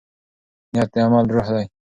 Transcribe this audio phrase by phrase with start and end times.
[0.73, 1.65] نیت د عمل روح دی.